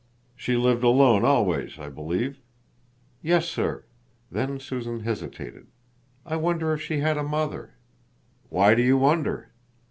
"She 0.35 0.57
lived 0.57 0.83
alone 0.83 1.23
always, 1.23 1.77
I 1.77 1.87
believe?" 1.89 2.39
"Yes, 3.21 3.47
sir." 3.47 3.83
Then 4.31 4.59
Susan 4.59 5.01
hesitated. 5.01 5.67
"I 6.25 6.37
wonder 6.37 6.73
if 6.73 6.81
she 6.81 7.01
had 7.01 7.19
a 7.19 7.23
mother?" 7.23 7.75
"Why 8.49 8.73
do 8.73 8.81
you 8.81 8.97
wonder?" 8.97 9.51